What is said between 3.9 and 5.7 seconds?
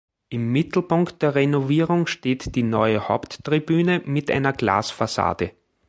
mit einer Glasfassade.